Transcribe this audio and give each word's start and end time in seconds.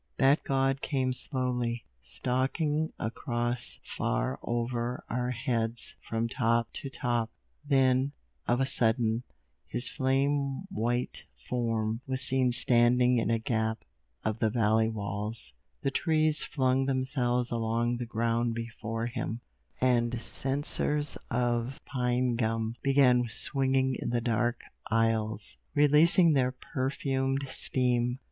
That 0.17 0.43
god 0.43 0.81
came 0.81 1.13
slowly, 1.13 1.85
stalking 2.03 2.91
across 2.97 3.77
far 3.95 4.39
over 4.41 5.03
our 5.11 5.29
heads 5.29 5.93
from 6.09 6.27
top 6.27 6.73
to 6.81 6.89
top; 6.89 7.29
then, 7.63 8.11
of 8.47 8.59
a 8.59 8.65
sudden, 8.65 9.21
his 9.67 9.87
flame 9.89 10.63
white 10.71 11.19
form 11.47 12.01
was 12.07 12.21
seen 12.21 12.51
standing 12.51 13.19
in 13.19 13.29
a 13.29 13.37
gap 13.37 13.83
of 14.25 14.39
the 14.39 14.49
valley 14.49 14.89
walls; 14.89 15.53
the 15.83 15.91
trees 15.91 16.43
flung 16.43 16.87
themselves 16.87 17.51
along 17.51 17.97
the 17.97 18.05
ground 18.07 18.55
before 18.55 19.05
him, 19.05 19.39
and 19.81 20.19
censers 20.19 21.15
of 21.29 21.79
pine 21.85 22.35
gum 22.37 22.75
began 22.81 23.27
swinging 23.29 23.95
in 23.99 24.09
the 24.09 24.19
dark 24.19 24.61
aisles, 24.89 25.57
releasing 25.75 26.33
their 26.33 26.51
perfumed 26.73 27.45
steam. 27.51 28.17